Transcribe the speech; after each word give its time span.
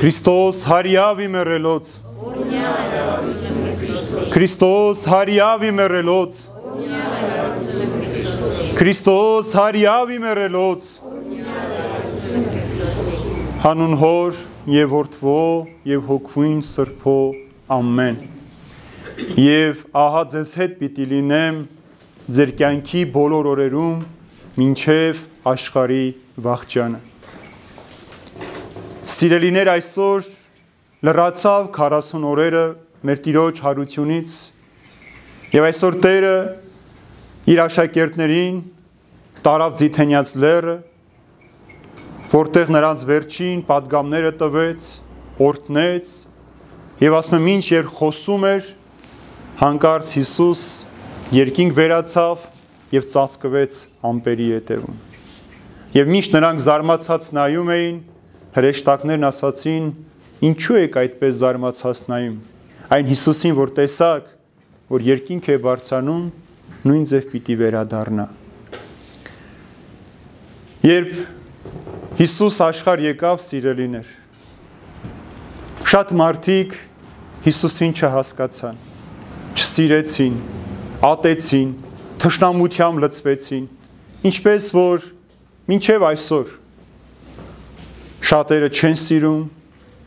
Քրիստոս 0.00 0.60
հարյավի 0.64 1.26
մերելոց 1.28 1.88
Քրիստոս 4.32 5.02
հարյավի 5.12 5.72
մերելոց 5.76 6.38
Քրիստոս 8.78 9.50
հարյավի 9.58 10.16
մերելոց 10.22 10.88
Հանուն 13.66 13.98
հոր 14.04 14.40
եւ 14.76 14.96
որդվո 14.96 15.36
եւ 15.92 16.08
հոգվին 16.14 16.64
սրբո 16.70 17.18
ամեն 17.76 18.18
Եվ 19.44 19.84
ահա 20.06 20.24
ձեզ 20.32 20.56
հետ 20.62 20.80
պիտի 20.80 21.10
լինեմ 21.12 21.60
ձեր 22.40 22.56
կյանքի 22.62 23.04
բոլոր 23.20 23.52
օրերում 23.52 24.02
մինչև 24.64 25.24
աշխարի 25.52 26.04
վաղճանը 26.48 27.09
Սիրելիներ 29.00 29.68
այսօր 29.72 30.26
լրացավ 31.08 31.68
40 31.72 32.24
օրերը 32.28 32.64
մեր 33.08 33.20
Տիրոջ 33.24 33.60
հարությունից 33.64 34.34
եւ 35.54 35.68
այսօր 35.70 35.96
Տերը 36.04 36.32
իր 37.48 37.62
աշակերտներին 37.64 38.58
տարավ 39.46 39.78
Զիթենյաց 39.80 40.32
լերը, 40.44 40.74
որտեղ 42.34 42.74
նրանց 42.76 43.06
վերջին 43.08 43.64
падգամները 43.70 44.34
տվեց, 44.44 44.84
օրտնեց 45.48 46.12
եւ 47.00 47.18
ասում 47.22 47.40
եմ 47.40 47.50
ինչ 47.56 47.64
երբ 47.72 47.90
խոսում 47.96 48.46
էր 48.50 48.70
հանկարծ 49.64 50.14
Հիսուս 50.20 50.66
երկինք 51.40 51.76
վերացավ 51.80 52.46
եւ 53.00 53.10
ծածկվեց 53.16 53.82
ամպերի 54.12 54.52
ետևում։ 54.60 55.02
Եվ 55.96 56.14
միշտ 56.14 56.36
նրանք 56.36 56.64
զարմացած 56.68 57.34
նայում 57.40 57.76
էին 57.80 57.98
հրեշտակներն 58.56 59.26
ասացին. 59.30 59.88
Ինչու 60.50 60.78
եք 60.80 60.96
այդպես 61.00 61.34
զարմացած 61.40 61.98
նայում։ 62.10 62.36
Այն 62.90 63.10
Հիսուսին, 63.10 63.54
որ 63.58 63.72
տեսակ, 63.76 64.30
որ 64.90 65.04
երկինք 65.06 65.48
է 65.52 65.56
բարձանում, 65.66 66.22
նույն 66.90 67.04
ձև 67.10 67.26
պիտի 67.30 67.56
վերադառնա։ 67.60 68.26
Երբ 70.80 71.12
Հիսուս 72.20 72.56
աշխարհ 72.66 73.02
եկավ, 73.04 73.42
սիրելիներ, 73.44 74.08
շատ 75.90 76.14
մարդիկ 76.20 76.74
Հիսուսին 77.44 77.94
չհասկացան, 78.00 78.80
չսիրեցին, 79.60 80.34
ատեցին, 81.10 81.70
թշնամությամբ 82.20 83.04
լծվեցին, 83.04 83.68
ինչպես 84.30 84.66
որ 84.76 85.06
մինչև 85.70 86.04
այսօր 86.10 86.59
Շատերը 88.30 88.68
չեն 88.70 88.92
սիրում, 88.94 89.38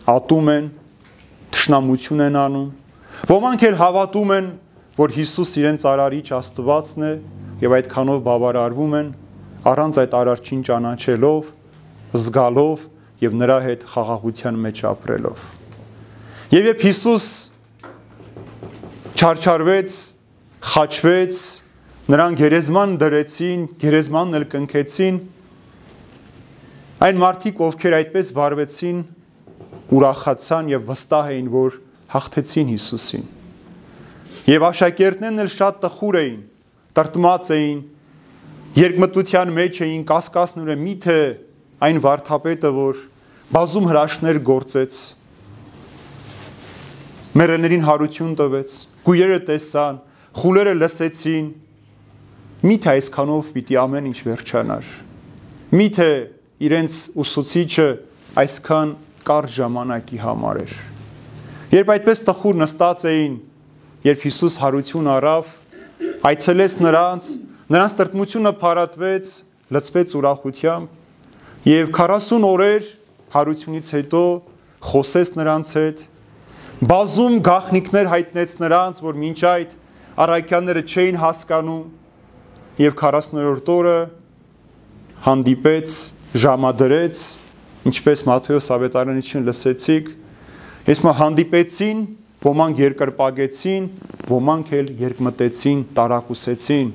ատում 0.08 0.50
են, 0.54 0.68
թշնամություն 1.52 2.22
են 2.24 2.38
անում։ 2.40 2.70
Ոմանք 3.28 3.66
էլ 3.68 3.76
հավատում 3.82 4.32
են, 4.32 4.48
որ 4.96 5.14
Հիսուս 5.18 5.52
իրենց 5.60 5.84
արարիչ 5.92 6.28
Աստվածն 6.38 7.04
է 7.04 7.12
եւ 7.66 7.76
այդքանով 7.80 8.22
բավարարվում 8.24 8.96
են 9.02 9.10
առանց 9.74 10.00
այդ 10.06 10.16
արարչին 10.22 10.64
ճանաչելով, 10.70 11.52
զգալով 12.24 12.88
եւ 13.28 13.38
նրա 13.44 13.60
հետ 13.68 13.86
խաղաղության 13.92 14.64
մեջ 14.70 14.82
ապրելով։ 14.94 15.46
Եվ 16.56 16.72
երբ 16.72 16.88
Հիսուս 16.88 17.28
չարչարվեց, 19.20 20.00
խաչվեց, 20.72 21.44
նրան 22.14 22.40
գերեզման 22.40 22.98
դրեցին, 23.04 23.68
գերեզմանն 23.84 24.40
էլ 24.40 24.48
կնքեցին, 24.56 25.24
Այն 27.04 27.18
մարդիկ, 27.20 27.58
ովքեր 27.60 27.94
այդպես 27.98 28.30
վարվեցին, 28.38 29.00
ուրախացան 29.92 30.68
եւ 30.72 30.84
վստահ 30.88 31.26
էին, 31.34 31.48
որ 31.52 31.74
հաղթեցին 32.14 32.70
Հիսուսին։ 32.72 33.26
Եվ 34.48 34.66
աշակերտներն 34.70 35.44
էլ 35.44 35.50
շատ 35.52 35.82
տխուր 35.84 36.18
էին, 36.22 36.38
տրտմած 36.96 37.50
էին, 37.58 37.82
երկմտության 38.80 39.52
մեջ 39.58 39.82
էին, 39.84 40.06
կասկածներ 40.14 40.72
են, 40.74 40.82
միթե 40.88 41.18
այն 41.84 42.00
վարդապետը, 42.08 42.72
որ 42.78 43.02
բազում 43.52 43.90
հրաշներ 43.92 44.40
գործեց, 44.48 45.02
մերելներին 47.44 47.84
հարություն 47.84 48.34
տվեց, 48.40 48.78
գույերը 49.04 49.40
տեսան, 49.52 50.00
խուլերը 50.40 50.78
լսեցին, 50.80 51.52
միթե 52.64 52.92
այսքանով 52.94 53.52
պիտի 53.58 53.80
ամեն 53.84 54.10
ինչ 54.14 54.20
վերջանար։ 54.24 54.94
Միթե 55.74 56.10
իրենց 56.62 56.98
ուսուցիչը 57.24 57.88
այսքան 58.44 58.94
կարճ 59.28 59.56
ժամանակի 59.58 60.20
համար 60.24 60.60
էր։ 60.64 60.76
Երբ 61.74 61.92
այդպես 61.94 62.24
տխուր 62.28 62.58
նստած 62.62 63.06
էին, 63.10 63.36
երբ 64.04 64.26
Հիսուս 64.28 64.56
հարություն 64.62 65.10
առավ, 65.14 65.52
այցելեց 66.30 66.74
նրանց, 66.84 67.30
նրանց 67.74 67.96
տրտմությունը 68.00 68.52
փարատվեց, 68.64 69.32
լցվեց 69.74 70.16
ուրախությամբ 70.20 71.68
եւ 71.74 71.92
40 71.98 72.48
օրեր 72.50 72.90
հարությունից 73.34 73.88
հետո 73.98 74.24
խոսեց 74.84 75.30
նրանց 75.40 75.70
հետ, 75.80 76.02
բազում 76.84 77.36
գախնիկներ 77.48 78.10
հայտնեց 78.12 78.56
նրանց, 78.60 79.00
որ 79.04 79.20
մինչ 79.24 79.40
այդ 79.54 79.78
առաքյանները 80.24 80.84
չէին 80.84 81.20
հասկանում 81.24 81.84
եւ 82.84 82.98
40-րդ 83.00 83.72
օրը 83.74 83.98
հանդիպեց 85.24 85.96
ժամադրեց, 86.34 87.20
ինչպես 87.86 88.22
Մատթեոս 88.26 88.68
ավետարանություն 88.74 89.44
լսեցիք, 89.46 90.08
ես 90.90 91.02
մա 91.06 91.12
հանդիպեցին, 91.20 92.00
ոմանք 92.44 92.80
երկրպագեցին, 92.82 93.84
ոմանք 94.32 94.72
էլ 94.80 94.88
երկմտեցին, 95.04 95.84
տարակուսեցին, 96.00 96.90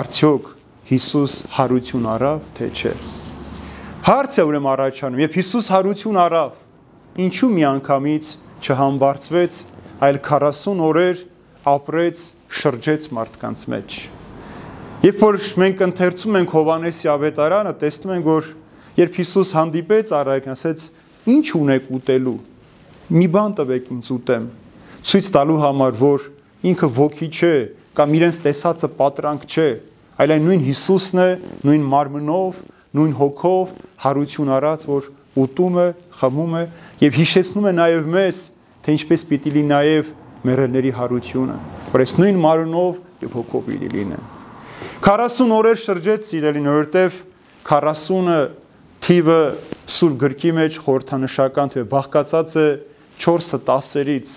արդյոք 0.00 0.48
Հիսուս 0.90 1.34
հարություն 1.58 2.06
առավ, 2.14 2.46
թե 2.56 2.68
չէ։ 2.72 2.94
Հարց 4.08 4.38
է 4.40 4.46
ուրեմն 4.48 4.70
առաջանում, 4.72 5.20
երբ 5.22 5.36
Հիսուս 5.40 5.68
հարություն 5.74 6.18
առավ, 6.24 6.56
ինչու 7.26 7.50
մի 7.52 7.66
անգամից 7.70 8.30
չհամբարձվեց, 8.64 9.60
այլ 10.08 10.18
40 10.24 10.82
օրեր 10.88 11.22
ապրեց, 11.74 12.24
շրջեց 12.60 13.10
մարդկանց 13.20 13.66
մեջ։ 13.76 13.98
Երբ 15.04 15.20
որ 15.20 15.38
մենք 15.60 15.84
ընթերցում 15.86 16.40
ենք 16.40 16.56
Հովանեսի 16.56 17.08
ավետարանը, 17.12 17.76
տեսնում 17.80 18.14
ենք, 18.16 18.26
որ 18.30 18.50
Երբ 18.98 19.18
Հիսուս 19.20 19.52
հանդիպեց 19.60 20.12
առայքն, 20.20 20.54
ասեց. 20.56 20.88
«Ինչ 21.30 21.46
ունեք 21.60 21.88
ուտելու։ 21.94 22.38
Մի 23.12 23.26
բան 23.34 23.54
տվեք 23.60 23.88
ինձ 23.92 24.06
ուտեմ»։ 24.16 24.44
Ցույց 25.10 25.26
տալու 25.34 25.58
համար, 25.60 25.92
որ 26.00 26.26
ինքը 26.70 26.88
ոգի 26.96 27.28
չէ, 27.30 27.54
կամ 27.96 28.14
իրենց 28.16 28.36
տեսածը 28.44 28.88
պատրանք 28.96 29.44
չէ, 29.50 29.68
այլ 30.20 30.34
այն 30.36 30.44
նույն 30.46 30.62
Հիսուսն 30.66 31.20
է, 31.20 31.28
նույն 31.66 31.84
մարմնով, 31.90 32.60
նույն 32.96 33.12
հոգով 33.20 33.74
հարություն 34.04 34.52
առած, 34.56 34.84
որ 34.90 35.08
ուտում 35.40 35.78
է, 35.80 35.86
խմում 36.20 36.56
է 36.60 36.62
եւ 37.00 37.18
հիշեցնում 37.20 37.68
է 37.70 37.72
նաեւ 37.80 38.08
մեզ, 38.16 38.40
թե 38.84 38.96
ինչպես 38.96 39.24
պիտի 39.30 39.52
լինի 39.56 39.70
նաեւ 39.70 40.10
մերելների 40.50 40.92
հարությունը, 40.96 41.56
որ 41.92 42.04
այս 42.04 42.14
նույն 42.20 42.40
մարմնով 42.44 43.24
եւ 43.24 43.36
հոգով 43.40 43.64
պիտի 43.70 43.90
լինեն։ 43.94 44.24
40 45.04 45.54
օրեր 45.56 45.80
շրջեց 45.80 46.30
սիրելին, 46.30 46.70
որովհետեւ 46.70 47.20
40-ը 47.70 48.38
թիվը 49.10 49.38
սուրբ 49.90 50.18
գրքի 50.22 50.50
մեջ 50.54 50.76
խորհրդանշական 50.84 51.70
թիվ 51.74 51.86
բաղկացած 51.90 52.52
է 52.60 52.66
4-ը 53.18 53.58
10-երից 53.66 54.34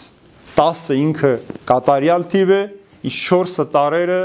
10-ը 0.56 0.96
ինքը 0.98 1.34
կատարյալ 1.70 2.24
թիվ 2.32 2.54
է 2.56 2.62
իսկ 3.10 3.28
4-ը 3.36 3.66
տարերը 3.76 4.16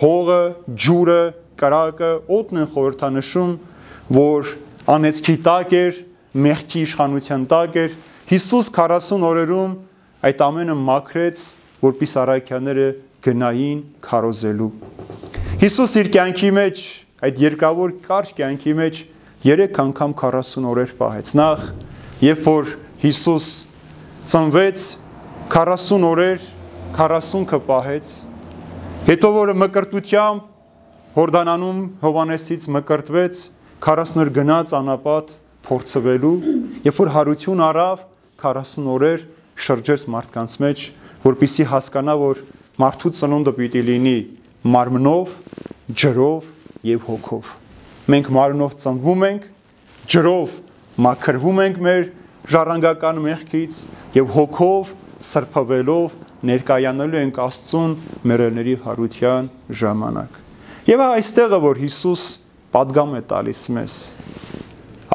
հողը 0.00 0.38
ջուրը 0.84 1.20
կրակը 1.62 2.08
օդն 2.38 2.58
են 2.62 2.66
խորհրդանշում 2.72 3.52
որ 4.16 4.50
անեցքի 4.96 5.34
տակ 5.46 5.74
էր 5.78 6.00
մեղքի 6.48 6.82
իշխանության 6.88 7.44
տակ 7.52 7.78
էր 7.84 7.94
Հիսուս 8.32 8.70
40 8.80 9.26
օրերում 9.28 9.76
այդ 10.26 10.42
ամենը 10.48 10.76
մաքրեց 10.88 11.44
որpիս 11.84 12.16
առաքյաները 12.24 12.88
գնային 13.28 13.84
քարոզելու 14.08 14.68
Հիսուս 15.62 15.96
իր 16.02 16.10
կյանքի 16.18 16.52
մեջ 16.58 16.82
այդ 17.28 17.40
երկավոր 17.46 17.94
կարճ 18.08 18.34
կյանքի 18.42 18.76
մեջ 18.82 19.00
3 19.44 19.70
անգամ 19.78 20.14
40 20.18 20.66
օրեր 20.66 20.94
պահեց։ 20.98 21.28
Նախ, 21.38 21.60
երբ 22.26 22.46
որ 22.48 22.72
Հիսուս 22.98 23.46
ծնվեց, 24.26 24.86
40 25.54 26.06
օրեր 26.08 26.46
40-ը 26.98 27.60
պահեց։ 27.68 28.14
Հետո 29.06 29.28
որը 29.38 29.54
մկրտությամբ 29.62 30.48
Հորդանանում 31.18 31.78
Հովանեսից 32.02 32.66
մկրտվեց, 32.74 33.42
40 33.86 34.20
օր 34.24 34.32
գնաց 34.38 34.74
անապատ 34.78 35.30
փորձվելու, 35.68 36.34
երբ 36.88 36.98
որ 36.98 37.12
հարություն 37.14 37.62
առավ, 37.68 38.02
40 38.42 38.90
օրեր 38.94 39.24
շրջեց 39.68 40.08
մարդկանց 40.14 40.58
մեջ, 40.64 40.84
որpիսի 41.28 41.68
հասկանա, 41.72 42.18
որ 42.24 42.42
մարդու 42.82 43.14
ծնունդը 43.22 43.56
պիտի 43.58 43.86
լինի 43.92 44.18
մարմնով, 44.74 45.38
ջրով 45.94 46.52
եւ 46.90 47.08
հոգով 47.08 47.57
մենք 48.08 48.30
մարմնով 48.38 48.74
ծնվում 48.82 49.24
ենք, 49.28 49.46
ջրով 50.08 50.54
մաքրվում 51.04 51.60
ենք 51.64 51.80
մեր 51.88 52.06
ժառանգական 52.48 53.20
մեղքից 53.26 53.80
եւ 54.16 54.32
հոգով 54.34 54.92
սրբավելով 55.28 56.14
ներկայանելու 56.48 57.20
ենք 57.20 57.40
Աստծուն 57.44 57.94
մերելների 58.30 58.74
հարության 58.84 59.48
ժամանակ։ 59.82 60.38
Եվ 60.88 61.02
այստեղը 61.08 61.58
որ 61.64 61.80
Հիսուս 61.82 62.24
падգամ 62.72 63.14
է 63.18 63.22
տալիս 63.28 63.62
մեզ։ 63.76 63.96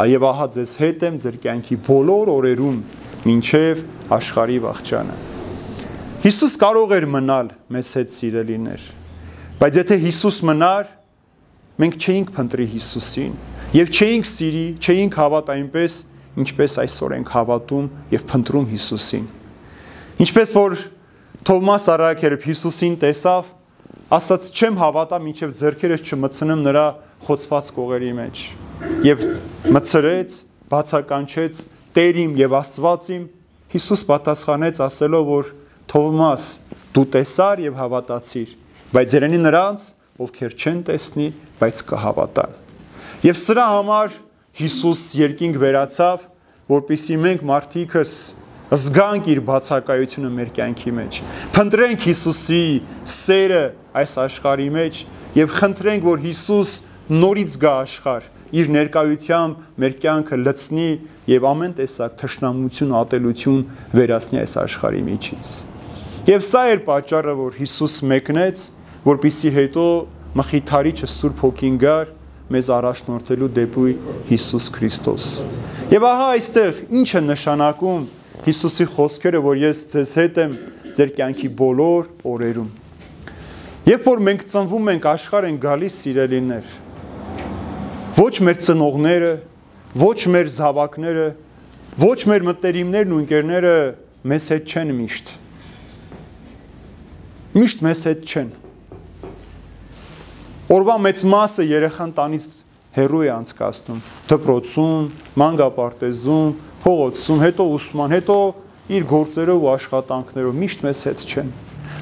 Այև 0.04 0.26
ահա 0.30 0.48
ձեզ 0.54 0.74
հետ 0.84 1.06
եմ 1.08 1.18
ձեր 1.24 1.38
կյանքի 1.44 1.78
բոլոր 1.88 2.32
օրերում 2.34 2.78
մինչև 3.24 3.84
աշխարհի 4.18 4.60
վաղճանը։ 4.64 5.18
Հիսուս 6.24 6.58
կարող 6.64 6.94
էր 6.98 7.08
մնալ 7.14 7.50
մեզ 7.74 7.90
հետ 8.00 8.14
սիրելիներ։ 8.14 8.86
Բայց 9.64 9.80
եթե 9.80 9.98
Հիսուս 10.04 10.38
մնար, 10.50 10.86
մենք 11.82 11.98
չէինք 12.04 12.32
փնտրի 12.36 12.68
Հիսուսին 12.74 13.34
եւ 13.74 13.92
չէինք 13.98 14.28
սիրի, 14.30 14.66
չէինք 14.84 15.16
հավատ 15.18 15.52
այնպես, 15.54 15.94
ինչպես 16.44 16.76
այսօր 16.84 17.16
ենք 17.18 17.32
հավատում 17.34 17.88
եւ 18.14 18.26
փնտրում 18.30 18.68
Հիսուսին։ 18.74 19.26
Ինչպես 20.24 20.54
որ 20.54 20.76
Թովմաս 21.44 21.88
Արաքերը 21.94 22.38
Հիսուսին 22.44 22.98
տեսավ, 23.02 23.48
ասաց 24.14 24.50
չեմ 24.54 24.78
հավատա, 24.84 25.20
մինչև 25.24 25.56
ձեռքերս 25.58 26.04
չմցնեմ 26.06 26.62
նրա 26.70 26.86
խոցված 27.26 27.72
կողերի 27.74 28.12
մեջ։ 28.20 28.44
Եվ 29.10 29.26
մցրեց, 29.74 30.38
բացականչեց 30.74 31.64
Տեր 31.94 32.18
իմ 32.24 32.32
եւ 32.40 32.54
Աստված 32.58 33.08
իմ։ 33.14 33.26
Հիսուս 33.74 34.02
պատասխանեց 34.10 34.80
ասելով, 34.82 35.28
որ 35.30 35.50
Թովմաս, 35.94 36.46
դու 36.94 37.04
տեսար 37.14 37.62
եւ 37.68 37.76
հավատացիր, 37.78 38.54
բայց 38.94 39.14
երանի 39.14 39.40
նրանց, 39.44 39.84
ովքեր 40.22 40.54
չեն 40.54 40.80
տեսնի, 40.86 41.28
բայց 41.58 41.80
կհավատան։ 41.90 42.56
Եվ 43.24 43.38
սրա 43.40 43.66
համար 43.72 44.16
Հիսուս 44.54 45.02
երկինք 45.18 45.56
վերացավ, 45.64 46.26
որpիսի 46.70 47.16
մենք 47.24 47.46
մարդիկս 47.50 48.14
զգանք 48.74 49.30
իր 49.34 49.42
բացակայությունը 49.48 50.30
մեր 50.34 50.52
կյանքի 50.58 50.94
մեջ։ 50.98 51.18
Փնտրենք 51.56 52.06
Հիսուսի 52.10 52.62
սերը 53.14 53.64
այս 54.04 54.14
աշխարհի 54.24 54.70
մեջ 54.78 55.02
եւ 55.40 55.58
խնդրենք, 55.58 56.06
որ 56.08 56.24
Հիսուս 56.24 56.76
նորից 57.14 57.58
գա 57.64 57.74
աշխարհ, 57.84 58.30
իր 58.54 58.72
ներկայությամբ 58.74 59.82
մեր 59.82 59.98
կյանքը 60.04 60.40
լցնի 60.44 60.88
եւ 61.34 61.48
ամեն 61.50 61.76
տեսակ 61.82 62.16
թշնամություն, 62.22 62.94
ատելություն 63.02 63.62
վերացնի 63.98 64.42
այս 64.44 64.56
աշխարհի 64.64 65.04
միջից։ 65.10 65.52
Եվ 66.30 66.46
սա 66.48 66.64
էր 66.74 66.84
պատճառը, 66.88 67.34
որ 67.44 67.58
Հիսուս 67.60 67.96
մեկնեց, 68.14 68.66
որpիսի 69.04 69.50
հետո 69.58 69.86
մխիթարիչը 70.40 71.08
Սուրբ 71.12 71.42
Հոգին 71.44 71.80
գար 71.82 72.12
մեզ 72.54 72.70
առաջնորդելու 72.78 73.50
դեպի 73.58 73.96
Հիսուս 74.30 74.68
Քրիստոս։ 74.78 75.26
Եվ 75.94 76.06
ահա 76.08 76.30
այստեղ 76.38 76.80
ինչ 77.00 77.10
է 77.20 77.22
նշանակում 77.26 78.06
Հիսուսի 78.44 78.88
խոսքերը, 78.94 79.42
որ 79.44 79.60
ես 79.64 79.82
ձեզ 79.94 80.14
հետ 80.20 80.40
եմ 80.44 80.56
ձեր 80.96 81.12
կյանքի 81.20 81.50
բոլոր 81.60 82.08
օրերում։ 82.34 82.72
Երբ 83.84 84.08
որ 84.08 84.24
մենք 84.30 84.44
ծնվում 84.54 84.90
ենք, 84.94 85.08
աշխարհ 85.14 85.48
են 85.50 85.60
գալիս 85.64 86.00
սիրելիներ, 86.04 86.74
ոչ 88.16 88.34
մեր 88.48 88.60
ծնողները, 88.68 89.32
ոչ 90.04 90.20
մեր 90.34 90.52
զավակները, 90.58 91.30
ոչ 92.04 92.20
մեր 92.32 92.46
մտերիմներն 92.48 93.14
ու 93.14 93.22
ընկերները 93.24 93.78
մեզ 94.32 94.50
հետ 94.54 94.74
չեն 94.74 94.94
միշտ։ 95.04 95.34
Միշտ 97.60 97.84
մեզ 97.88 98.06
հետ 98.08 98.24
չեն։ 98.24 98.54
Օրվա 100.74 100.94
մեծ 101.06 101.22
մասը 101.30 101.64
երեխան 101.70 102.12
տանից 102.18 102.46
հերու 102.96 103.20
է 103.22 103.30
անցկացնում. 103.34 103.98
Դպրոցում, 104.32 105.10
մանկապարտեզում, 105.42 106.54
փողոցում, 106.82 107.42
հետո 107.44 107.66
ուսման, 107.74 108.16
հետո 108.18 108.38
իր 108.98 109.06
գործերով 109.12 109.60
ու 109.64 109.70
աշխատանքներով 109.74 110.58
միշտ 110.64 110.86
մեզ 110.88 111.04
հետ 111.10 111.22
չեն։ 111.30 111.52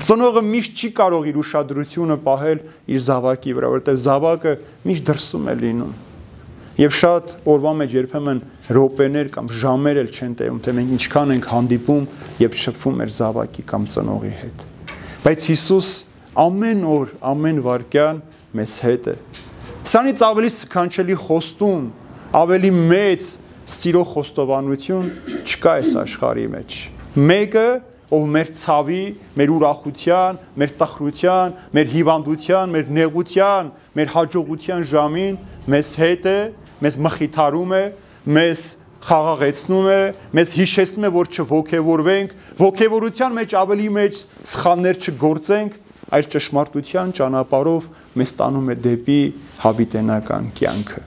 Ծնողը 0.08 0.44
միշտ 0.48 0.80
չի 0.82 0.90
կարող 1.02 1.28
իր 1.32 1.42
ուշադրությունը 1.42 2.18
պահել 2.26 2.64
իր 2.96 3.04
զավակի 3.12 3.56
վրա, 3.58 3.72
որովհետև 3.76 4.00
զավակը 4.06 4.54
միշտ 4.88 5.06
դրսում 5.12 5.52
է 5.52 5.56
լինում։ 5.62 5.92
Եվ 6.82 6.96
շատ 7.02 7.34
օրվա 7.52 7.74
մեջ 7.82 7.96
երբեմն 8.00 8.40
րոպեներ 8.72 9.32
կամ 9.36 9.52
ժամեր 9.62 10.00
էլ 10.02 10.10
չեն 10.16 10.36
տևում, 10.40 10.62
թե 10.64 10.74
մենք 10.80 10.94
ինչքան 10.96 11.34
ենք 11.36 11.50
հանդիպում 11.52 12.06
եւ 12.42 12.56
շփվում 12.62 12.96
մեր 13.02 13.12
զավակի 13.20 13.66
կամ 13.72 13.88
ծնողի 13.92 14.34
հետ։ 14.42 14.64
Բայց 15.22 15.48
Հիսուս 15.52 15.90
ամեն 16.42 16.86
օր, 16.88 17.14
ամեն 17.32 17.62
վարքյան 17.68 18.22
մեզ 18.58 18.74
հետ 18.86 19.08
է։ 19.12 19.16
Սրանից 19.92 20.24
ավելի 20.28 20.50
սքանչելի 20.56 21.16
խոստում, 21.22 21.86
ավելի 22.42 22.72
մեծ 22.92 23.30
սիրո 23.72 24.04
խոստովանություն 24.12 25.08
չկա 25.46 25.74
այս 25.80 25.94
աշխարհի 26.02 26.46
մեջ։ 26.52 26.76
Մեկը, 27.32 27.70
ով 28.12 28.26
մեր 28.36 28.50
ցավի, 28.60 29.04
մեր 29.40 29.52
ուրախության, 29.56 30.40
մեր 30.60 30.74
տխրության, 30.82 31.54
մեր 31.78 31.92
հիվանդության, 31.96 32.74
մեր 32.76 32.92
նեղության, 32.98 33.72
մեր 33.98 34.12
հաջողության 34.16 34.86
ժամին 34.92 35.38
մեզ 35.72 35.92
հետ 36.02 36.28
է, 36.32 36.38
մեզ 36.84 36.98
մխիթարում 37.08 37.76
է, 37.78 37.84
մեզ 38.36 38.64
խաղաղեցնում 39.02 39.88
է, 39.92 40.02
մեզ 40.38 40.54
հիշեցնում 40.60 41.08
է, 41.08 41.12
որ 41.16 41.32
չողքեվորվենք, 41.32 42.36
ողքեվորության 42.60 43.38
մեջ 43.40 43.56
ավելի 43.62 43.88
մեջ 43.98 44.20
սխալներ 44.52 45.00
չգործենք, 45.02 45.78
այլ 46.12 46.28
ճշմարտության 46.36 47.14
ճանապարհով 47.18 47.88
մեզ 48.18 48.34
տանում 48.42 48.72
է 48.72 48.76
դեպի 48.86 49.22
հավիտենական 49.62 50.52
կյանքը։ 50.58 51.04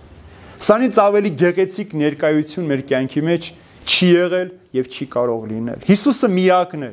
Սանից 0.65 0.99
ավելի 1.05 1.31
գեղեցիկ 1.45 1.95
ներկայություն 2.01 2.69
մեր 2.71 2.83
կյանքի 2.89 3.23
մեջ 3.29 3.49
չի 3.85 4.09
եղել 4.15 4.53
եւ 4.79 4.91
չի 4.95 5.07
կարող 5.13 5.43
լինել։ 5.51 5.85
Հիսուսը 5.91 6.31
միակն 6.35 6.85
է, 6.89 6.93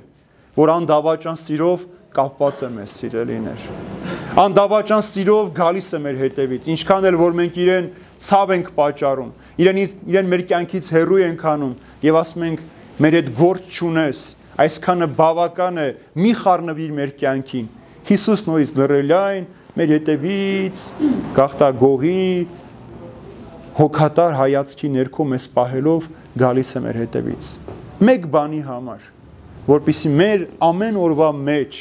որ 0.57 0.71
անդավաճան 0.75 1.39
սիրով 1.41 1.85
կապված 2.11 2.61
է 2.67 2.69
մեզ 2.75 2.95
սիրելիներ։ 2.99 3.65
Անդավաճան 4.41 5.03
սիրով 5.07 5.51
գալիս 5.55 5.87
է 5.95 5.99
մեր 6.03 6.17
հետևից, 6.21 6.67
ինչքան 6.73 7.07
էլ 7.07 7.17
որ 7.21 7.37
մենք 7.39 7.59
իրեն 7.61 7.87
ցավ 8.25 8.51
ենք 8.57 8.71
պատճառում, 8.75 9.31
իրենից 9.63 9.93
իրեն 10.11 10.29
մեր 10.31 10.43
կյանքից 10.51 10.89
հեռու 10.95 11.21
ենք 11.21 11.45
անում 11.51 11.73
եւ 12.03 12.19
ասում 12.21 12.45
ենք 12.49 12.65
մեր 13.01 13.17
հետ 13.17 13.31
գործ 13.39 13.71
չունես, 13.71 14.23
այսքանը 14.65 15.07
բավական 15.21 15.79
է, 15.81 15.87
մի 16.21 16.31
խառնվիր 16.41 16.91
մեր 16.99 17.13
կյանքին։ 17.21 17.71
Հիսուս 18.11 18.43
նույնիսկ 18.49 18.79
լրելային 18.81 19.47
մեր 19.71 19.91
հետևից 19.95 20.81
գախտագողի 21.37 22.23
հոգատար 23.77 24.33
հայացքի 24.35 24.89
ներքո 24.97 25.25
մեզ 25.31 25.45
պահելով 25.55 26.07
գալիս 26.41 26.71
է 26.75 26.81
մեր 26.85 26.99
հետևից։ 27.01 27.47
Մեկ 28.01 28.25
բանի 28.33 28.59
համար, 28.67 29.05
որpիսի 29.69 30.11
մեր 30.17 30.43
ամեն 30.67 30.97
օրվա 31.05 31.29
մեջ, 31.37 31.79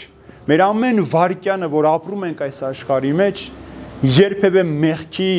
մեր 0.50 0.62
ամեն 0.66 1.02
վարքյանը, 1.14 1.70
որ 1.74 1.88
ապրում 1.90 2.28
ենք 2.28 2.44
այս 2.46 2.62
աշխարհի 2.70 3.12
մեջ, 3.20 3.42
երբևէ 4.20 4.64
մեղքի 4.70 5.32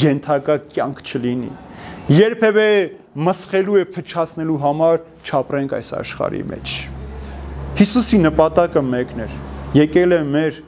յենթակա 0.00 0.56
կյանք 0.72 1.04
չլինի։ 1.04 1.52
Երբևէ 2.16 2.70
մսխելու 3.28 3.76
է 3.80 3.84
փչացնելու 3.92 4.58
համար 4.64 4.98
չապրենք 5.26 5.76
այս 5.76 5.92
աշխարհի 6.00 6.42
մեջ։ 6.48 6.74
Հիսուսի 7.80 8.20
նպատակը 8.24 8.82
մեկն 8.88 9.24
էր։ 9.26 9.38
Եկել 9.80 10.16
է 10.16 10.20
մեր 10.30 10.60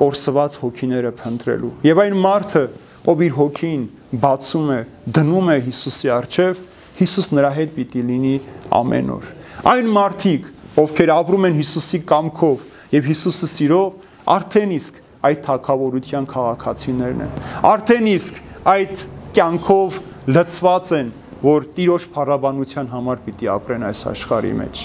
կորսված 0.00 0.56
հոգիները 0.60 1.10
փնտրելու։ 1.20 1.72
Եվ 1.86 2.00
այն 2.04 2.16
մարդը, 2.24 2.62
ով 3.10 3.22
իր 3.26 3.34
հոգին 3.36 3.82
բացում 4.20 4.70
է, 4.74 4.80
դնում 5.20 5.50
է 5.50 5.56
Հիսուսի 5.68 6.10
առջև, 6.16 6.62
Հիսուս 7.00 7.28
նրա 7.36 7.50
հետ 7.56 7.70
պիտի 7.76 8.02
լինի 8.10 8.32
ամեն 8.80 9.12
օր։ 9.14 9.28
Այն 9.70 9.90
մարդիկ, 9.94 10.48
ովքեր 10.80 11.12
ապրում 11.14 11.46
են 11.50 11.60
Հիսուսի 11.60 12.00
կամքով 12.10 12.66
եւ 12.96 13.08
Հիսուսի 13.10 13.48
սիրով, 13.54 13.94
արդեն 14.34 14.74
իսկ 14.76 15.00
այդ 15.30 15.40
թակավորության 15.46 16.28
քաղաքացիներն 16.30 17.24
են։ 17.24 17.32
Արդեն 17.70 18.10
իսկ 18.10 18.40
այդ 18.70 19.02
կյանքով 19.36 19.98
լցված 20.30 20.92
են, 21.00 21.10
որ 21.40 21.66
Տիրոջ 21.76 22.06
փառաբանության 22.14 22.90
համար 22.94 23.20
պիտի 23.26 23.50
ապրեն 23.54 23.86
այս 23.90 24.00
աշխարհի 24.10 24.52
մեջ։ 24.60 24.84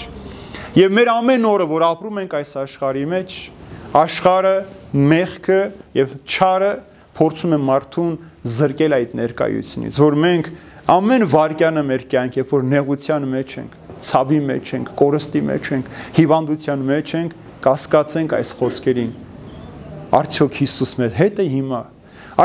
Եվ 0.76 0.96
մեր 0.96 1.10
ամեն 1.12 1.46
օրը, 1.50 1.66
որ 1.72 1.84
ապրում 1.86 2.20
ենք 2.22 2.36
այս 2.36 2.52
աշխարհի 2.62 3.04
մեջ, 3.12 3.36
աշխարհը, 3.96 4.56
մեղքը 4.96 5.60
եւ 5.96 6.14
չարը 6.26 6.70
փորձում 7.16 7.56
է 7.56 7.58
մարդուն 7.66 8.14
զրկել 8.56 8.96
այդ 8.96 9.14
ներկայությունից, 9.20 9.98
որ 10.02 10.16
մենք 10.26 10.50
ամեն 10.96 11.24
վարքյանը 11.32 11.82
մեր 11.86 12.06
կյանք, 12.12 12.36
երբ 12.40 12.52
որ 12.56 12.66
նեղության 12.72 13.28
մեջ 13.32 13.54
ենք, 13.60 13.76
ցավի 14.06 14.40
մեջ 14.50 14.72
ենք, 14.76 14.90
կորստի 15.00 15.42
մեջ 15.50 15.70
ենք, 15.76 15.90
հիվանդության 16.18 16.84
մեջ 16.90 17.12
ենք, 17.16 17.36
կասկածենք 17.66 18.34
այս 18.36 18.52
խոսքերին։ 18.60 19.12
Արդյոք 20.16 20.58
Հիսուս 20.60 20.92
մեր 21.00 21.16
հետ 21.16 21.40
է 21.42 21.46
հիմա։ 21.56 21.80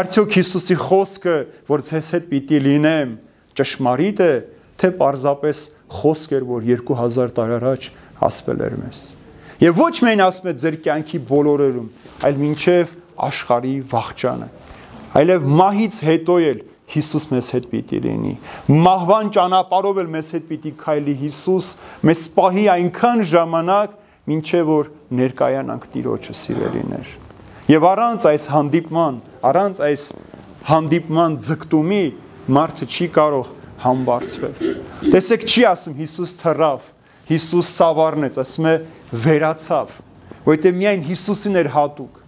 Արդյոք 0.02 0.38
Հիսուսի 0.40 0.78
խոսքը, 0.82 1.36
որ 1.68 1.84
ցես 1.92 2.12
հետ 2.16 2.28
պիտի 2.32 2.62
լինեմ, 2.66 3.10
ճշմարիտ 3.60 4.22
է, 4.26 4.34
թե 4.82 4.90
պարզապես 4.98 5.64
խոսք 6.02 6.36
էր, 6.40 6.46
որ 6.52 6.68
2000 6.72 7.34
տարի 7.38 7.58
առաջ 7.60 7.90
ասվել 8.32 8.64
էր 8.66 8.78
մեզ։ 8.82 9.02
Եվ 9.62 9.78
ոչ 9.78 9.96
միայն 10.02 10.24
ասում 10.26 10.48
է 10.50 10.54
ձեր 10.62 10.78
կյանքի 10.88 11.20
բոլորերում, 11.30 11.90
այլ 12.28 12.42
մինչև 12.42 12.98
աշխարհի 13.32 13.76
վաղճանը 13.92 14.50
այլև 15.22 15.48
մահից 15.62 15.98
հետո 16.08 16.36
էլ 16.52 16.60
Հիսուս 16.92 17.26
մեզ 17.32 17.50
հետ 17.56 17.66
պիտի 17.72 18.00
լինի։ 18.04 18.32
Մահվան 18.84 19.30
ճանապարհով 19.36 20.00
էլ 20.02 20.10
մեզ 20.12 20.32
հետ 20.36 20.48
պիտի 20.50 20.72
քայլի 20.82 21.14
Հիսուս, 21.22 21.68
մեզ 22.08 22.24
սպահի 22.26 22.66
այնքան 22.74 23.24
ժամանակ, 23.32 23.94
ինչեւ 24.36 24.72
որ 24.72 24.90
ներկայանանք 25.22 25.88
Տիրոջը 25.94 26.36
սիրելիներ։ 26.42 27.14
Եվ 27.72 27.88
առանց 27.92 28.28
այս 28.32 28.48
հանդիպման, 28.52 29.20
առանց 29.52 29.82
այս 29.88 30.06
հանդիպման 30.72 31.40
ձգտումի 31.48 32.04
մարդը 32.52 32.88
չի 32.92 33.08
կարող 33.16 33.52
համբարձվել։ 33.82 34.56
Տեսեք, 35.16 35.48
չի 35.48 35.64
ասում 35.72 35.96
Հիսուս 36.02 36.34
թռավ, 36.42 36.88
Հիսուս 37.32 37.72
սավառնեց, 37.80 38.40
ասում 38.42 38.68
է 38.68 38.76
վերացավ, 39.26 39.96
որտեղ 40.46 40.78
միայն 40.82 41.04
Հիսուսին 41.06 41.60
էր 41.62 41.70
հատուկ։ 41.76 42.20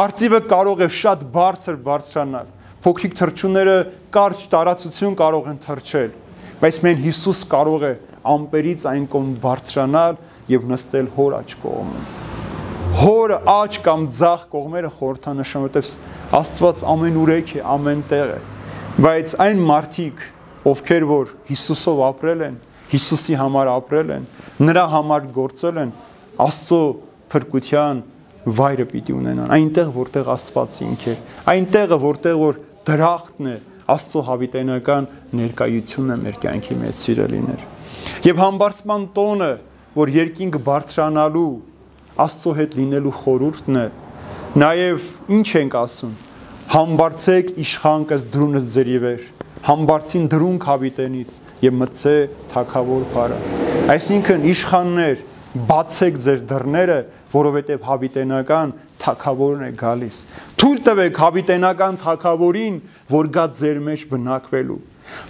Արծիվը 0.00 0.40
կարող 0.50 0.82
է 0.86 0.88
շատ 1.00 1.22
բարձր 1.34 1.76
բարձրանալ, 1.86 2.48
փոքրիկ 2.84 3.14
թրջունները 3.20 3.76
կարճ 4.14 4.44
տարածություն 4.54 5.16
կարող 5.18 5.50
են 5.50 5.60
թրջել, 5.66 6.12
բայց 6.60 6.80
մեն 6.86 7.04
Հիսուս 7.06 7.42
կարող 7.50 7.86
է 7.90 7.92
ամպերից 8.30 8.86
այն 8.90 9.06
կողմ 9.14 9.34
բարձրանալ 9.42 10.18
եւ 10.50 10.66
նստել 10.70 11.10
հոր 11.16 11.36
աչ 11.40 11.50
կողմում։ 11.62 12.08
Հորը 13.00 13.36
աչ 13.50 13.72
կամ 13.86 14.06
ձախ 14.12 14.40
կողմերը 14.50 14.90
խորթանշան, 14.98 15.66
որտեղ 15.68 15.90
Աստված 16.40 16.82
ամենուրեք 16.90 17.52
է, 17.54 17.60
ամենտեղ 17.74 18.32
է։ 18.34 18.40
Բայց 19.00 19.34
այն 19.46 19.62
մարդիկ, 19.70 20.24
ովքեր 20.70 21.06
որ 21.10 21.30
Հիսուսով 21.50 22.02
ապրել 22.10 22.42
են, 22.46 22.58
Հիսուսի 22.90 23.38
համար 23.40 23.70
ապրել 23.70 24.12
են, 24.16 24.26
նրա 24.66 24.84
համար 24.94 25.28
գործել 25.38 25.80
են, 25.84 25.94
Աստծո 26.44 26.82
փրկության 27.30 28.02
վայրը 28.60 28.86
պիտի 28.90 29.16
ունենան։ 29.20 29.50
Այնտեղ 29.56 29.90
որտեղ 29.96 30.30
Աստված 30.34 30.78
ինք 30.86 31.02
է, 31.10 31.14
այնտեղը 31.52 31.98
որտեղ 32.04 32.38
որ 32.40 32.60
դրախտն 32.90 33.50
է 33.50 33.56
Աստծո 33.90 34.22
հավիտենական 34.28 35.08
ներկայությունն 35.40 36.14
է 36.14 36.18
մեր 36.24 36.38
կյանքի 36.44 36.76
մեջ 36.80 37.00
սիրելիներ։ 37.00 37.64
Եվ 38.30 38.40
համբարձման 38.40 39.06
տոնը, 39.16 39.50
որ 39.98 40.12
երկինք 40.14 40.58
բարձրանալու 40.70 41.50
Աստծո 42.24 42.52
հետ 42.60 42.76
լինելու 42.80 43.14
խորհուրդն 43.20 43.80
է, 43.80 43.84
նաև 44.60 45.08
ինչ 45.36 45.48
ենք 45.60 45.76
ասում։ 45.80 46.14
Համբարձեք 46.70 47.52
իշխանքս 47.64 48.24
դրունս 48.34 48.66
ձերի 48.74 48.98
վեր։ 49.04 49.22
Համբարձին 49.66 50.26
դրունք 50.30 50.66
հավիտենից 50.70 51.32
եւ 51.64 51.74
մցե 51.80 52.14
թակավոր 52.54 53.06
բարը։ 53.14 53.38
Այսինքն 53.94 54.46
իշխաններ, 54.50 55.24
բացեք 55.70 56.20
ձեր 56.24 56.44
դռները, 56.50 56.98
որովհետև 57.34 57.84
հավիտենական 57.88 58.72
թակավորն 59.00 59.64
է 59.66 59.70
գալիս։ 59.80 60.18
Թույլ 60.60 60.80
տվեք 60.90 61.20
հավիտենական 61.24 61.98
թակավորին, 62.04 62.76
որ 63.10 63.30
գա 63.36 63.46
ձեր 63.60 63.80
մեջ 63.86 64.04
բնակվելու։ 64.10 64.78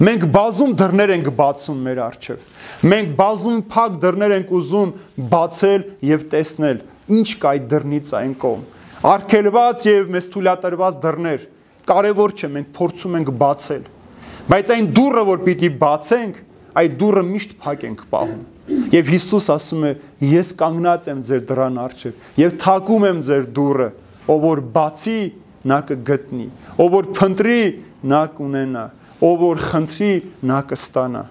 Մենք 0.04 0.26
բազում 0.34 0.74
դռներ 0.80 1.12
ենք 1.16 1.30
բացում 1.40 1.78
մեր 1.86 2.00
առջև։ 2.04 2.50
Մենք 2.90 3.14
բազում 3.20 3.62
փակ 3.70 3.94
դռներ 4.02 4.34
ենք 4.36 4.50
ուզում 4.60 4.90
բացել 5.30 5.86
եւ 6.10 6.26
տեսնել, 6.34 6.82
ինչ 7.16 7.28
կա 7.40 7.54
այդ 7.54 7.70
դռնից 7.70 8.12
այն 8.20 8.34
կողմ։ 8.44 8.66
Արկելված 9.10 9.86
եւ 9.88 10.12
մեզ 10.12 10.28
թույլատրված 10.34 11.00
դռներ 11.00 11.46
կարևոր 11.90 12.34
չէ, 12.36 12.50
մենք 12.54 12.68
փորձում 12.76 13.16
ենք 13.20 13.30
բացել։ 13.40 13.84
Բայց 14.50 14.72
այն 14.74 14.88
դուռը, 14.96 15.22
որ 15.30 15.40
պիտի 15.46 15.70
բացենք, 15.80 16.36
այդ 16.80 16.96
դուռը 17.00 17.22
միշտ 17.30 17.54
փակ 17.64 17.84
ենք 17.90 18.06
պահում 18.10 18.46
Եվ 18.90 19.08
Հիսուս 19.10 19.46
ասում 19.50 19.84
է. 19.88 19.90
Ես 20.30 20.50
կանգնած 20.60 21.06
եմ 21.10 21.20
ձեր 21.26 21.42
դրան 21.48 21.78
առջև 21.82 22.38
եւ 22.38 22.52
թակում 22.62 23.06
եմ 23.08 23.20
ձեր 23.26 23.46
դուռը, 23.56 23.88
ով 24.30 24.44
որ 24.46 24.62
բացի, 24.76 25.20
նա 25.70 25.78
կգտնի, 25.90 26.46
ով 26.80 26.94
որ 26.94 27.08
փնտրի, 27.18 27.62
նա 28.10 28.22
կունենա, 28.36 28.84
ով 29.20 29.42
որ 29.42 29.62
խնդրի, 29.66 30.12
նա 30.50 30.60
կստանա։ 30.70 31.24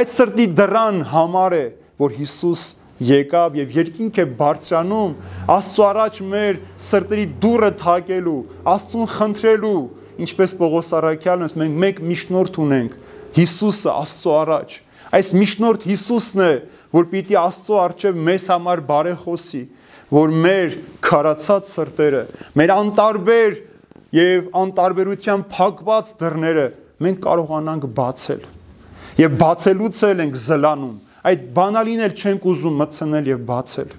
Այդ 0.00 0.12
սրտի 0.12 0.46
դրան 0.58 0.98
համար 1.14 1.56
է, 1.56 1.64
որ 2.00 2.16
Հիսուս 2.18 2.64
եկավ 3.10 3.56
եւ 3.60 3.76
երկինք 3.78 4.18
է 4.20 4.26
բարձրանում 4.40 5.14
Աստծո 5.54 5.86
առաջ 5.86 6.18
մեր 6.34 6.58
սրտերի 6.84 7.26
դուռը 7.40 7.70
թակելու, 7.80 8.40
Աստծուն 8.74 9.08
խնդրելու, 9.14 9.80
ինչպես 10.20 10.54
Պողոս 10.60 10.90
Արաքյալն 11.00 11.46
ասում 11.46 11.62
մենք 11.62 11.80
մեկ 11.84 12.02
միշնորդ 12.10 12.58
ունենք 12.60 12.98
Հիսուսը 13.36 13.92
Աստծո 14.00 14.36
առաջ 14.40 14.78
Այս 15.10 15.32
միշնորդ 15.34 15.84
Հիսուսն 15.90 16.40
է, 16.44 16.52
որ 16.94 17.06
պիտի 17.10 17.36
Աստծո 17.40 17.78
արչև 17.82 18.18
մեզ 18.28 18.44
համար 18.52 18.82
բարեխոսի, 18.86 19.62
որ 20.14 20.34
մեր 20.44 20.76
քարացած 21.02 21.70
սրտերը, 21.70 22.20
մեր 22.60 22.72
անտարբեր 22.76 23.56
եւ 24.14 24.46
անտարբերության 24.60 25.42
փակված 25.50 26.12
դռները 26.20 26.66
մենք 27.02 27.20
կարողանանք 27.26 27.88
բացել։ 27.98 28.46
Եվ 29.18 29.36
բացելուց 29.42 30.00
էլ 30.10 30.24
ենք 30.26 30.40
զլանում։ 30.46 30.94
Այդ 31.30 31.44
բանալին 31.58 32.04
էլ 32.06 32.14
չենք 32.20 32.48
ուզում 32.50 32.80
մտցնել 32.80 33.30
եւ 33.30 33.44
բացել։ 33.50 33.94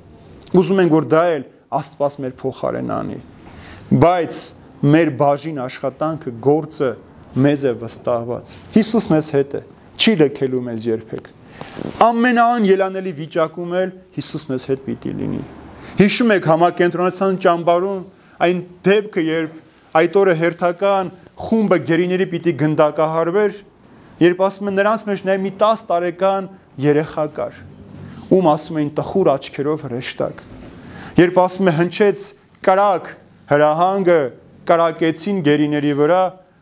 Ուզում 0.62 0.82
ենք 0.86 0.96
որ 0.96 1.08
դա 1.12 1.24
էլ 1.36 1.46
Աստված 1.82 2.18
մեր 2.24 2.36
փոխարեն 2.40 2.92
անի։ 2.96 3.20
Բայց 4.02 4.40
մեր 4.92 5.12
բաժին 5.22 5.60
աշխատանքը, 5.68 6.34
գործը 6.48 6.92
մեզ 7.32 7.64
է 7.64 7.72
վստահված։ 7.80 8.54
Հիսուս 8.76 9.06
մեզ 9.12 9.28
հետ 9.36 9.54
է 9.56 9.62
չի 10.02 10.14
լքելու 10.20 10.62
մեզ 10.66 10.86
երբեք։ 10.90 11.30
Ամենաան 12.04 12.66
ելանելի 12.68 13.12
վիճակում 13.22 13.76
էլ 13.82 13.92
Հիսուս 14.18 14.46
մեզ 14.52 14.66
հետ 14.72 14.82
պիտի 14.88 15.14
լինի։ 15.22 15.42
Հիշում 16.02 16.34
եք 16.36 16.48
համակենտրոնացան 16.52 17.38
ճամբարում 17.46 18.02
այն 18.42 18.62
դեպքը, 18.88 19.24
երբ 19.32 19.96
այդ 20.02 20.18
օրը 20.22 20.36
հերթական 20.42 21.12
խումբը 21.42 21.78
գերիների 21.88 22.28
պիտի 22.32 22.54
գնդակահարվեր, 22.62 23.56
երբ 24.26 24.44
ասում 24.48 24.72
են 24.72 24.78
նրանց 24.82 25.06
մեջ 25.12 25.24
նաև 25.30 25.46
մի 25.46 25.52
10 25.62 25.86
տարեկան 25.92 26.50
երեխա 26.82 27.26
կար, 27.38 27.60
ում 28.32 28.50
ասում 28.52 28.80
էին 28.82 28.92
տխուր 28.98 29.32
աչքերով 29.36 29.86
հրեշտակ։ 29.88 30.44
Երբ 31.22 31.42
ասում 31.42 31.72
է 31.72 31.74
հնչեց 31.80 32.26
կարակ 32.66 33.10
հրահանգը 33.52 34.20
կարակեցին 34.72 35.42
գերիների 35.46 35.94
վրա, 36.02 36.22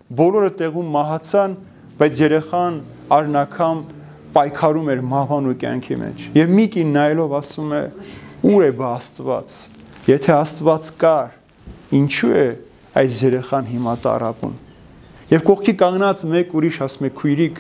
բոլորը 0.10 0.50
տեղում 0.58 0.88
մահացան, 0.90 1.52
բայց 2.00 2.20
երեխան 2.24 2.78
արնակամ 3.14 3.82
պայքարում 4.34 4.88
էր 4.94 5.04
մահվան 5.10 5.50
ու 5.50 5.54
կյանքի 5.62 5.98
մեջ։ 6.02 6.24
Եվ 6.38 6.54
մի 6.58 6.66
կին 6.74 6.90
նայելով 6.96 7.36
ասում 7.40 7.76
է. 7.78 7.82
«Ուր 8.50 8.64
է 8.64 8.72
բա 8.80 8.90
Աստված։ 8.96 9.54
Եթե 10.10 10.34
Աստված 10.40 10.90
կար, 11.02 11.32
ինչու 12.00 12.32
է 12.40 12.48
այս 13.04 13.20
երեխան 13.26 13.70
հիմա 13.70 13.96
տարապում»։ 14.06 14.54
Եվ 15.30 15.46
կողքի 15.50 15.74
կանգնած 15.84 16.26
մեկ 16.34 16.54
ուրիշ 16.58 16.78
ասում 16.88 17.06
է. 17.06 17.12
«Քույրիկ, 17.20 17.60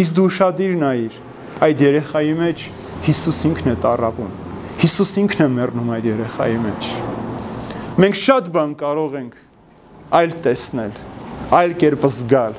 իսկ 0.00 0.16
դու 0.16 0.28
շադիր 0.38 0.74
նայիր, 0.82 1.20
այդ 1.66 1.86
երեխայի 1.92 2.34
մեջ 2.40 2.66
Հիսուս 3.02 3.40
ինքն 3.50 3.72
է 3.72 3.76
տարապում։ 3.82 4.34
Հիսուս 4.80 5.12
ինքն 5.26 5.42
է 5.42 5.48
մեռնում 5.58 5.90
այդ 5.96 6.06
երեխայի 6.12 6.60
մեջ»։ 6.62 6.92
Մենք 8.00 8.20
շատ 8.22 8.52
բան 8.54 8.76
կարող 8.80 9.16
ենք 9.20 9.34
այլ 10.22 10.36
տեսնել, 10.46 10.94
այլ 11.52 11.72
կերպ 11.76 12.04
զգալ, 12.08 12.54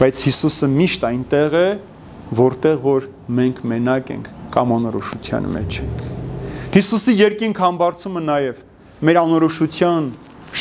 բայց 0.00 0.20
Հիսուսը 0.26 0.68
միշտ 0.72 1.04
այնտեղ 1.06 1.52
է, 1.54 1.66
որտեղ 2.34 2.80
որ 2.82 3.04
մենք 3.38 3.60
մենակ 3.70 4.10
ենք 4.16 4.30
կամ 4.56 4.72
անորոշության 4.76 5.46
մեջ 5.52 5.76
ենք։ 5.84 6.02
Հիսուսի 6.74 7.14
երկինք 7.20 7.60
համբարձումը 7.62 8.22
նաև 8.26 8.58
մեր 9.06 9.20
անորոշության 9.22 10.08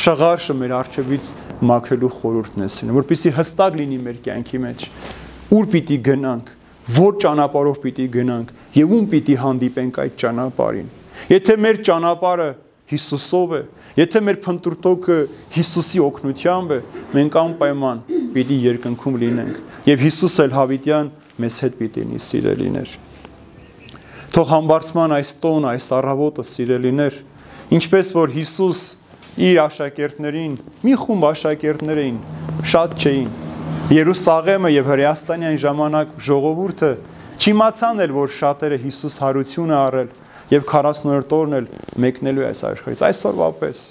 շղարշը 0.01 0.55
մեր 0.61 0.75
արջևից 0.77 1.31
մաքրելու 1.71 2.11
խորհուրդն 2.21 2.65
է 2.65 2.69
սին, 2.77 2.93
որպեսզի 3.01 3.33
հստակ 3.41 3.81
լինի 3.81 3.99
մեր 4.05 4.21
կյանքի 4.29 4.61
մեջ, 4.61 4.85
ուր 5.57 5.69
պիտի 5.73 5.97
գնանք, 6.05 6.55
որ 7.01 7.17
ճանապարհով 7.25 7.81
պիտի 7.81 8.09
գնանք 8.13 8.53
եւ 8.77 8.93
ում 8.97 9.09
պիտի 9.11 9.35
հանդիպենք 9.41 9.99
այդ 10.05 10.21
ճանապարհին։ 10.21 10.93
Եթե 11.31 11.57
մեր 11.65 11.81
ճանապարհը 11.89 12.49
Հիսուսով 12.91 13.53
է, 13.55 13.61
եթե 14.01 14.21
մեր 14.27 14.39
փնտրտոկը 14.45 15.17
Հիսուսի 15.55 16.01
օգնությամբ 16.05 16.73
է, 16.75 16.79
մենք 17.15 17.37
անպայման 17.41 18.03
պիտի 18.35 18.57
երկնքում 18.71 19.17
լինենք 19.21 19.87
եւ 19.91 20.03
Հիսուս 20.05 20.35
էլ 20.45 20.53
հավիտյան 20.55 21.11
մեզ 21.41 21.57
հետ 21.65 21.77
պիտի 21.81 22.03
լինի 22.05 22.21
սիրելիներ 22.27 22.95
թող 24.31 24.47
համբարձման 24.51 25.15
այս 25.17 25.31
տոն 25.43 25.67
այս 25.71 25.87
առավոտը 25.97 26.45
սիրելիներ 26.51 27.17
ինչպես 27.75 28.11
որ 28.15 28.33
Հիսուս 28.37 28.83
իր 29.47 29.59
աշակերտներին 29.65 30.53
մի 30.85 30.95
խումբ 31.01 31.27
աշակերտներ 31.31 32.01
էին 32.05 32.19
շատ 32.71 32.95
չէին 33.01 33.31
Երուսաղեմը 33.91 34.71
եւ 34.71 34.89
Հրեաստանյան 34.91 35.57
ժամանակ 35.65 36.11
ժողովուրդը 36.27 36.91
չիմացան 37.41 38.03
էլ 38.05 38.13
որ 38.15 38.33
շատերը 38.37 38.77
Հիսուս 38.85 39.15
հարություն 39.25 39.71
է 39.71 39.77
առել 39.81 40.11
եւ 40.51 40.67
40-րդ 40.67 41.35
օրն 41.39 41.59
էլ 41.61 41.67
մեկնելու 42.05 42.45
է 42.45 42.47
այս 42.51 42.63
աշխարհից 42.71 43.03
այսօրվա 43.07 43.51
պես 43.61 43.83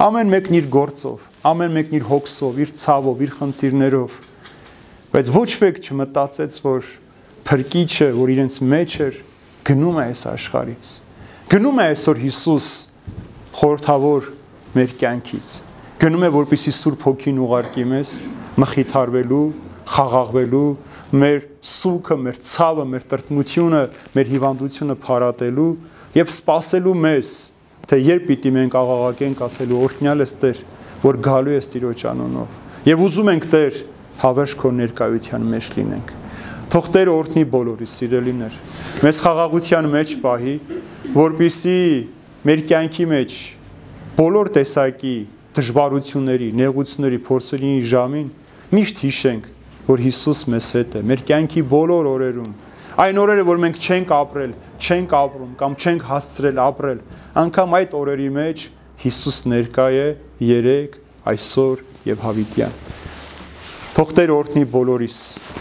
ամեն 0.00 0.32
մեկն 0.34 0.56
իր 0.60 0.70
գործով 0.74 1.30
ամեն 1.40 1.72
մեկն 1.72 1.96
իր 1.96 2.02
հոգսով, 2.04 2.58
իր 2.60 2.72
ցավով, 2.76 3.20
իր 3.24 3.30
խնդիրներով։ 3.38 4.16
Բայց 5.10 5.28
ոչ 5.32 5.50
ոք 5.60 5.78
չմտածեց, 5.80 6.58
որ 6.66 6.90
փրկիչը, 7.48 8.08
որ 8.18 8.32
իրենց 8.34 8.56
մեջ 8.72 8.96
էր, 9.06 9.20
գնում 9.70 10.00
է 10.00 10.04
այս 10.10 10.24
աշխարից։ 10.34 10.90
Գնում 11.54 11.80
է 11.80 11.86
այսօր 11.94 12.20
Հիսուս 12.26 12.68
խորթավոր 13.56 14.28
մեր 14.76 14.92
կյանքից։ 15.00 15.54
Գնում 16.00 16.26
է, 16.28 16.30
որպիսի 16.36 16.74
Սուրբ 16.76 17.06
Հոգին 17.08 17.40
ուղարկի 17.40 17.86
մեզ 17.90 18.12
մխիթարվելու, 18.60 19.46
խաղաղվելու, 19.90 20.68
մեր 21.20 21.40
սուքը, 21.70 22.16
մեր 22.20 22.36
ցավը, 22.50 22.84
մեր 22.92 23.08
տրտմությունը, 23.10 23.80
մեր 24.16 24.30
հիվանդությունը 24.36 24.96
փարատելու 25.00 25.72
եւ 26.14 26.30
սпасելու 26.34 26.94
մեզ, 27.04 27.32
թե 27.90 27.98
երբ 28.02 28.24
պիտի 28.30 28.50
մենք 28.56 28.76
աղաղակենք 28.80 29.42
ասելու 29.46 29.82
օրհնյալ 29.86 30.24
ես 30.24 30.32
Տեր, 30.40 30.62
որ 31.04 31.18
գալու 31.26 31.54
ես 31.54 31.68
Տիրոջ 31.74 32.02
անունով։ 32.10 32.56
Եվ 32.90 33.04
ուզում 33.06 33.30
ենք 33.30 33.46
Տեր 33.50 33.78
հավերժ 34.20 34.54
քո 34.60 34.72
ներկայության 34.80 35.46
մեջ 35.54 35.70
լինենք։ 35.76 36.12
Թող 36.70 36.88
Տեր 36.94 37.10
օրհնի 37.10 37.44
բոլորի 37.50 37.88
սիրելիներ։ 37.90 38.58
Մեզ 39.06 39.20
խաղաղության 39.24 39.88
մեջ 39.90 40.12
պահի, 40.22 40.56
որբիսի 41.16 41.78
մեր 42.50 42.64
կյանքի 42.70 43.06
մեջ 43.10 43.38
բոլոր 44.20 44.50
տեսակի 44.54 45.14
դժվարությունների, 45.56 46.48
նեղությունների 46.60 47.18
փորձերի 47.26 47.72
ժամին 47.90 48.28
միշտ 48.70 49.00
հիշենք, 49.02 49.48
որ 49.90 50.02
Հիսուս 50.04 50.40
մեզ 50.54 50.68
հետ 50.76 50.94
է 50.94 51.02
մեր 51.10 51.22
կյանքի 51.30 51.62
բոլոր 51.70 52.08
օրերում 52.10 52.50
Այն 52.98 53.20
օրերը, 53.22 53.44
որ 53.46 53.60
մենք 53.64 53.78
չենք 53.80 54.12
ապրել, 54.16 54.52
չենք 54.80 55.12
ապրում 55.20 55.52
կամ 55.60 55.76
չենք 55.78 56.06
հասցրել 56.10 56.60
ապրել, 56.64 57.00
անկամ 57.44 57.76
այդ 57.80 57.96
օրերի 58.00 58.28
մեջ 58.40 58.64
Հիսուս 59.00 59.38
ներկա 59.48 59.86
է 59.96 60.08
երեք, 60.44 60.96
այսօր 61.30 61.84
եւ 62.10 62.24
հավիտյան։ 62.26 62.74
Թող 63.96 64.12
Տեր 64.18 64.32
օրհնի 64.34 64.64
բոլորիս։ 64.74 65.16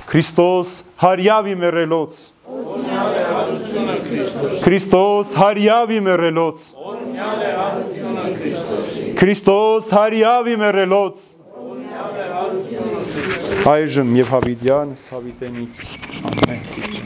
Քրիստոս 0.10 0.74
հարյավի 1.04 1.56
մեռելոց։ 1.62 2.20
Օրհնյալ 2.50 3.16
է 3.16 3.24
հարությունը 3.30 3.96
Քրիստոս։ 4.10 4.60
Քրիստոս 4.66 5.34
հարյավի 5.40 6.00
մեռելոց։ 6.10 6.68
Օրհնյալ 6.90 7.44
է 7.48 7.52
հարությունը 7.62 8.28
Քրիստոսի։ 8.44 9.08
Քրիստոս 9.24 9.92
հարյավի 10.00 10.56
մեռելոց։ 10.64 11.26
Օրհնյալ 11.64 12.16
է 12.20 12.30
հարությունը 12.36 13.04
Քրիստոսի։ 13.16 13.74
Այժմ 13.76 14.16
եւ 14.20 14.34
հավիտյան 14.36 14.96
հավիտենից 15.10 15.86
ամեն։ 16.34 16.99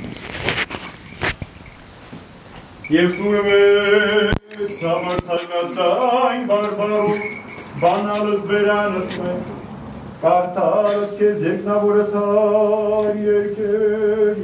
Եվ 2.91 3.13
դուրը 3.15 3.41
մեզ 3.47 4.79
համարձակացայն 4.83 6.41
բարբարում 6.49 7.21
բանալս 7.83 8.41
բերանս 8.49 9.13
մենք 9.21 9.53
Կարդաս 10.23 11.13
քեզ 11.21 11.45
երկնավորը 11.47 12.03
թար 12.11 13.23
երկեր 13.29 14.43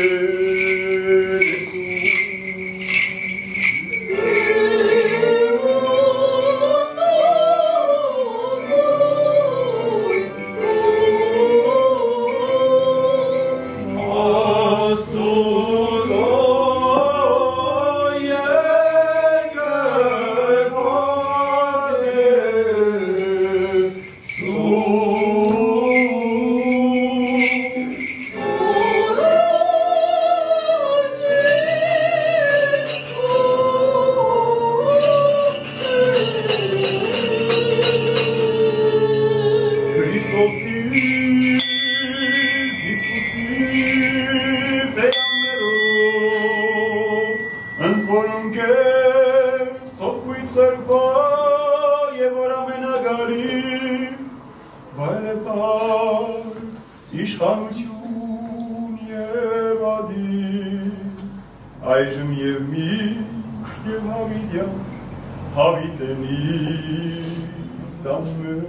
ասել 68.11 68.65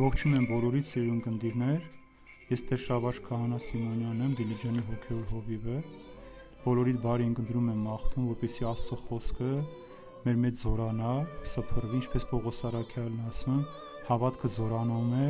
Ողջունում 0.00 0.38
եմ 0.40 0.46
բոլորիդ 0.48 0.86
սիրուն 0.88 1.20
կնդիրներ։ 1.26 1.80
Ես 2.50 2.62
Տեր 2.66 2.80
Շավարժ 2.86 3.18
Քահանա 3.28 3.58
Սիմոնյանն 3.62 4.24
եմ, 4.26 4.32
Դիլիջանի 4.40 4.82
հոգևոր 4.88 5.26
հովիվը։ 5.36 5.78
Բոլորիդ 6.64 6.98
բարի 7.04 7.24
ընկնդրում 7.30 7.70
եմ 7.74 7.80
մաղթում, 7.86 8.26
որպեսզի 8.30 8.66
Աստծո 8.70 8.96
խոսքը 9.04 9.50
մեր 10.20 10.36
մեջ 10.36 10.56
զորանա, 10.60 11.12
սփռվի, 11.48 11.98
ինչպես 12.00 12.24
Պողոս 12.28 12.58
Արաքյալն 12.68 13.20
ասում, 13.30 13.60
հավատքը 14.10 14.50
զորանում 14.52 15.14
է 15.16 15.28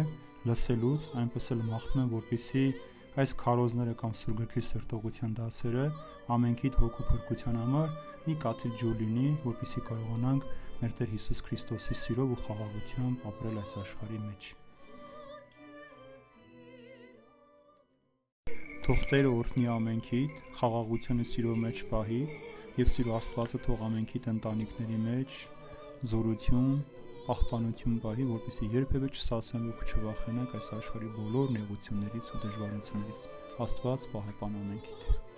լսելուց, 0.51 1.07
այնպես 1.21 1.47
էլ 1.55 1.61
մաղթում 1.69 2.01
եմ, 2.01 2.09
որպեսզի 2.17 2.65
այս 3.23 3.35
քարոզները 3.43 3.95
կամ 4.01 4.17
սուրգրքի 4.21 4.63
սրտողության 4.71 5.37
դասերը 5.39 5.87
ամենքիդ 6.35 6.81
հոգու 6.81 7.07
փրկության 7.11 7.61
համար 7.61 7.95
մի 8.27 8.35
կաթիլ 8.43 8.75
ջուր 8.81 8.99
լինի, 9.01 9.29
որպեսզի 9.47 9.83
կարողանանք 9.91 10.51
մեր 10.81 10.93
Տեր 10.99 11.11
Հիսուս 11.15 11.41
Քրիստոսի 11.47 11.97
սիրով 12.01 12.35
ու 12.35 12.41
խաղաղությամբ 12.51 13.25
ապրել 13.31 13.63
այս 13.63 13.73
աշխարհի 13.81 14.21
մեջ։ 14.27 14.51
Թող 18.91 19.03
Տերը 19.11 19.33
օրհնի 19.39 19.67
ամենքիդ, 19.71 20.39
խաղաղությունը 20.61 21.27
սիրո 21.31 21.57
մեջ 21.63 21.83
պահի 21.91 22.23
եւ 22.81 22.89
սիրո 22.89 23.13
Աստվածը 23.19 23.59
թող 23.67 23.81
ամենքիդ 23.85 24.27
ընտանիքների 24.31 24.99
մեջ 25.05 25.35
զորություն, 26.11 26.71
պահպանություն 27.27 27.99
պահի, 28.05 28.29
որպեսզի 28.31 28.69
երբևէ 28.75 29.11
չսասեն 29.13 29.67
ու 29.69 29.89
չվախենաք 29.91 30.55
այս 30.61 30.71
աշխարհի 30.79 31.11
բոլոր 31.19 31.53
նեղություններից 31.59 32.31
ու 32.37 32.41
դժվարություններից։ 32.47 33.27
Աստված 33.67 34.09
պահապան 34.15 34.57
ամենքիդ։ 34.63 35.30